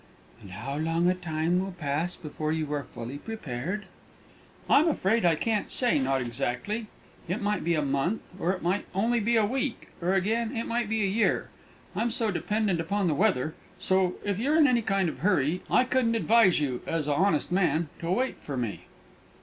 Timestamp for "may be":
7.39-7.75, 10.65-11.03